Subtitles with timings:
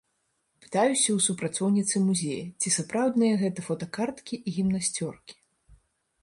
[0.65, 5.33] Пытаюся ў супрацоўніцы музея, ці сапраўдныя гэта фотакарткі і гімнасцёркі?